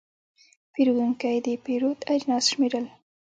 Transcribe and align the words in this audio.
پیرودونکی 0.73 1.37
د 1.45 1.47
پیرود 1.65 1.99
اجناس 2.13 2.43
شمېرل. 2.51 2.85